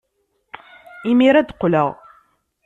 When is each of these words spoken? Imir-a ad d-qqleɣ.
Imir-a 1.09 1.37
ad 1.39 1.47
d-qqleɣ. 1.47 1.89